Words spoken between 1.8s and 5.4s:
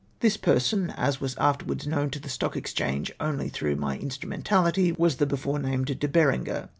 known to the Stock Exchange only through my instntiiientaliti/, w^as the